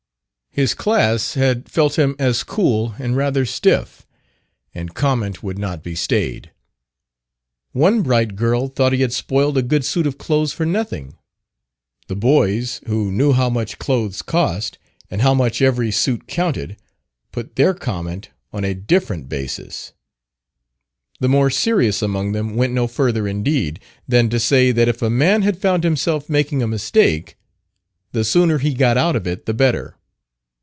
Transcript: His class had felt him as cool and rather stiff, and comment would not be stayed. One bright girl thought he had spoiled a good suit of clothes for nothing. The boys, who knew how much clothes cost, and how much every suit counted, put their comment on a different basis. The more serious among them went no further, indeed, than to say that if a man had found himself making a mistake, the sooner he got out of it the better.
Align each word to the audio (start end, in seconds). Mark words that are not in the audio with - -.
His 0.53 0.73
class 0.73 1.35
had 1.35 1.69
felt 1.71 1.97
him 1.97 2.13
as 2.19 2.43
cool 2.43 2.93
and 2.99 3.15
rather 3.15 3.45
stiff, 3.45 4.05
and 4.75 4.93
comment 4.93 5.41
would 5.41 5.57
not 5.57 5.81
be 5.81 5.95
stayed. 5.95 6.51
One 7.71 8.01
bright 8.01 8.35
girl 8.35 8.67
thought 8.67 8.91
he 8.91 8.99
had 8.99 9.13
spoiled 9.13 9.57
a 9.57 9.61
good 9.61 9.85
suit 9.85 10.05
of 10.05 10.17
clothes 10.17 10.51
for 10.51 10.65
nothing. 10.65 11.15
The 12.09 12.17
boys, 12.17 12.81
who 12.85 13.13
knew 13.13 13.31
how 13.31 13.49
much 13.49 13.79
clothes 13.79 14.21
cost, 14.21 14.77
and 15.09 15.21
how 15.21 15.33
much 15.33 15.61
every 15.61 15.89
suit 15.89 16.27
counted, 16.27 16.75
put 17.31 17.55
their 17.55 17.73
comment 17.73 18.27
on 18.51 18.65
a 18.65 18.73
different 18.73 19.29
basis. 19.29 19.93
The 21.21 21.29
more 21.29 21.49
serious 21.49 22.01
among 22.01 22.33
them 22.33 22.57
went 22.57 22.73
no 22.73 22.87
further, 22.87 23.25
indeed, 23.25 23.79
than 24.05 24.27
to 24.29 24.37
say 24.37 24.73
that 24.73 24.89
if 24.89 25.01
a 25.01 25.09
man 25.09 25.43
had 25.43 25.57
found 25.61 25.85
himself 25.85 26.27
making 26.29 26.61
a 26.61 26.67
mistake, 26.67 27.37
the 28.11 28.25
sooner 28.25 28.57
he 28.57 28.73
got 28.73 28.97
out 28.97 29.15
of 29.15 29.25
it 29.25 29.45
the 29.45 29.53
better. 29.53 29.95